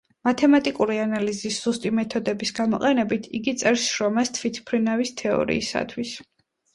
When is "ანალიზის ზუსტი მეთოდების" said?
1.01-2.51